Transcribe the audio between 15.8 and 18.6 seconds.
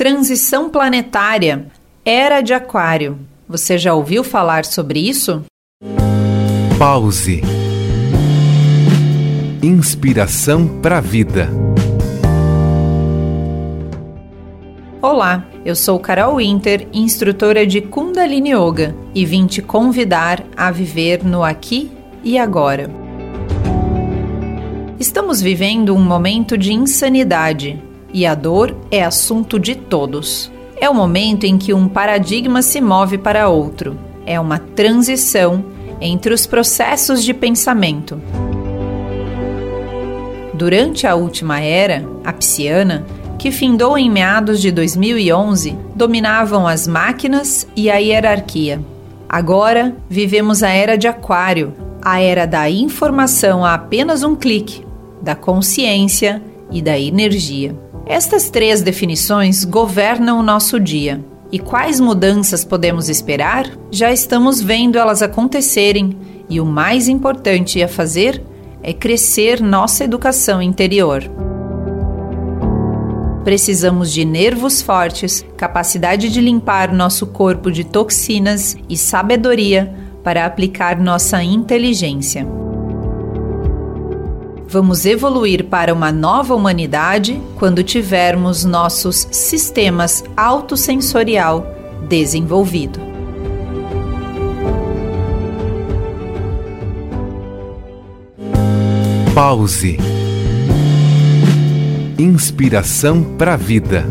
Carol Winter, instrutora de Kundalini